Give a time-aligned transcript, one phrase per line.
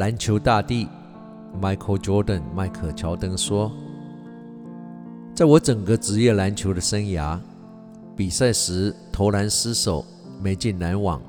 [0.00, 0.88] 篮球大帝
[1.60, 3.70] Michael Jordan 迈克乔登说
[5.36, 7.38] ：“在我整个职业篮球的生涯，
[8.16, 10.02] 比赛时投篮失手
[10.40, 11.20] 没进篮网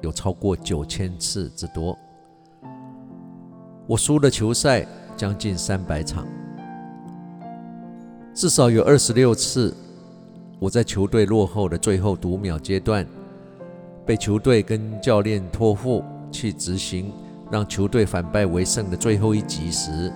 [0.00, 1.98] 有超过九千次之多。
[3.88, 4.86] 我输了球赛
[5.16, 6.24] 将近三百场，
[8.32, 9.74] 至少有二十六次，
[10.60, 13.04] 我在球队落后的最后读秒阶段，
[14.06, 17.12] 被球队跟教练托付去执行。”
[17.50, 20.12] 让球队反败为胜的最后一集时，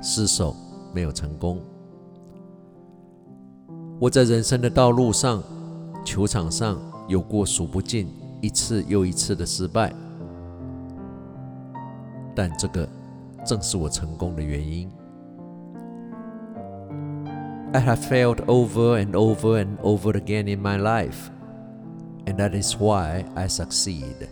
[0.00, 0.54] 失手
[0.94, 1.60] 没有成功。
[3.98, 5.42] 我在人生的道路上、
[6.04, 8.08] 球场上有过数不尽
[8.40, 9.92] 一次又一次的失败，
[12.32, 12.88] 但这个
[13.44, 14.88] 正是我成功的原因。
[17.72, 21.28] I have failed over and over and over again in my life,
[22.24, 24.28] and that is why I succeed.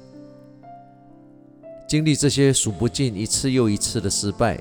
[1.87, 4.59] 经历这些数不尽一次又一次的失败，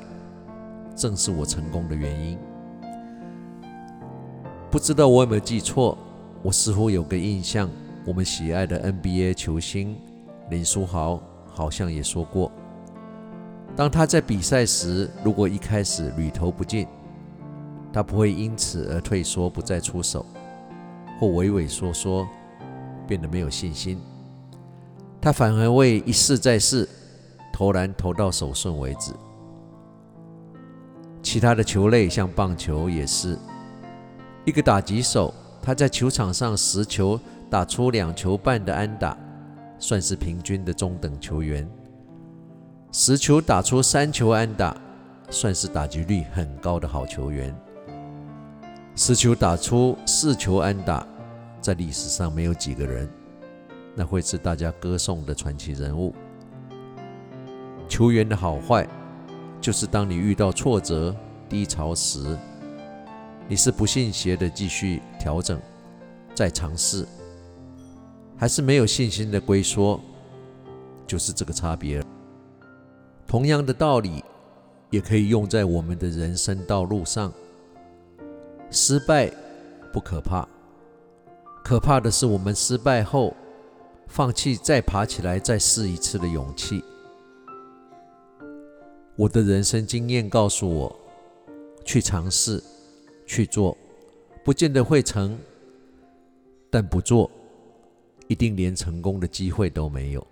[0.96, 2.38] 正是我成功的原因。
[4.70, 5.98] 不知道我有没有记错，
[6.44, 7.68] 我似乎有个印象，
[8.06, 9.98] 我们喜爱的 NBA 球星
[10.52, 12.52] 林书豪好像也说过，
[13.76, 16.86] 当他在比赛时，如果一开始屡投不进，
[17.92, 20.24] 他不会因此而退缩不再出手，
[21.20, 22.28] 或畏畏缩缩，
[23.08, 24.00] 变得没有信心，
[25.20, 26.88] 他反而会一试再试。
[27.56, 29.14] 投篮投到手顺为止。
[31.24, 33.40] 其他的球类，像棒球，也是
[34.44, 37.18] 一个打击手，他在球场上十球
[37.50, 39.18] 打出两球半的安打，
[39.80, 41.66] 算是平均的中等球员；
[42.92, 44.76] 十球打出三球安打，
[45.30, 47.54] 算是打击率很高的好球员；
[48.98, 51.08] 十球打出四球安打，
[51.62, 53.10] 在历史上没有几个人，
[53.96, 56.14] 那会是大家歌颂的传奇人物。
[57.96, 58.86] 球员的好坏，
[59.62, 61.16] 就是当你遇到挫折、
[61.48, 62.38] 低潮时，
[63.48, 65.58] 你是不信邪的继续调整、
[66.34, 67.08] 再尝试，
[68.36, 69.98] 还是没有信心的龟缩，
[71.08, 72.04] 就是这个差别。
[73.26, 74.22] 同样的道理，
[74.90, 77.32] 也可以用在我们的人生道路上。
[78.72, 79.32] 失败
[79.94, 80.46] 不可怕，
[81.64, 83.34] 可怕的是我们失败后，
[84.08, 86.84] 放弃再爬起来再试一次的勇气。
[89.18, 91.00] 我的人生经验告诉我，
[91.86, 92.62] 去尝试，
[93.26, 93.78] 去做，
[94.44, 95.40] 不见得会成，
[96.70, 97.32] 但不做，
[98.28, 100.28] 一定连成功的机会都没有。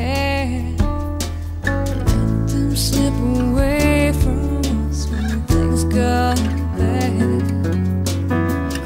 [0.00, 0.78] Let
[2.48, 6.38] them slip away from us when things bad.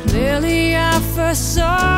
[0.08, 1.93] Clearly, I first saw.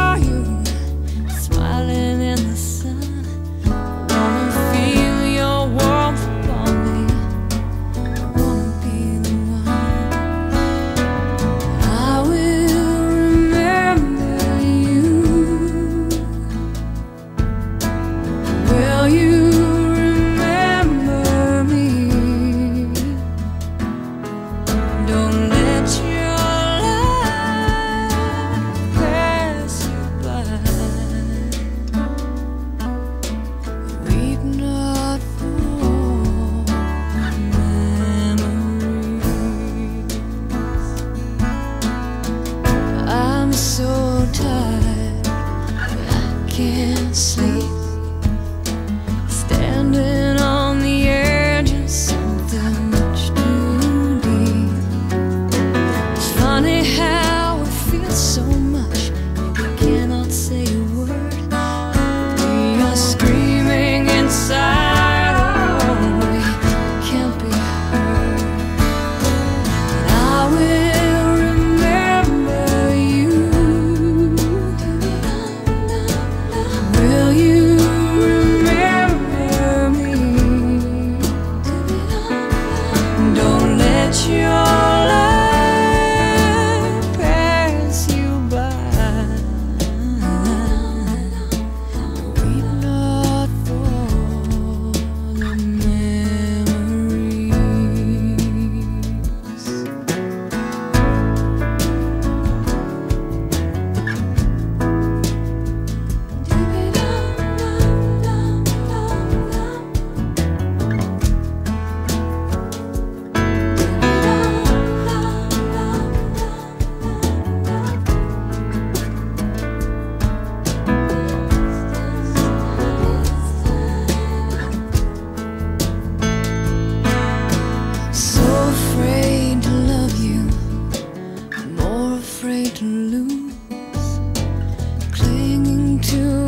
[77.17, 77.56] will you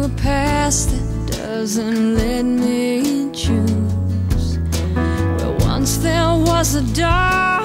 [0.08, 4.58] a past that doesn't let me choose.
[4.94, 7.57] Well, once there was a dark.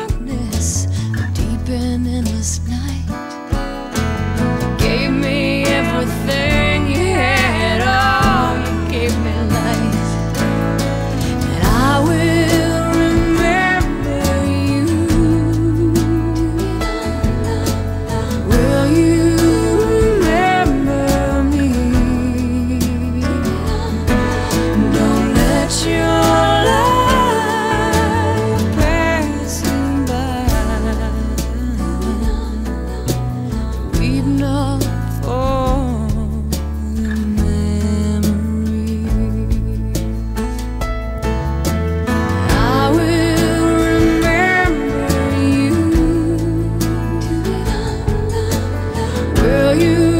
[49.81, 50.12] you.